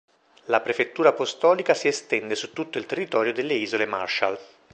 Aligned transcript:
La 0.45 0.61
prefettura 0.61 1.09
apostolica 1.09 1.75
si 1.75 1.87
estende 1.87 2.33
su 2.33 2.53
tutto 2.53 2.79
il 2.79 2.87
territorio 2.87 3.33
delle 3.33 3.53
Isole 3.53 3.85
Marshall. 3.85 4.35